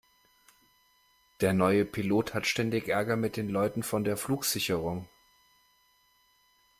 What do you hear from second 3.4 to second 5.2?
Leuten von der Flugsicherung.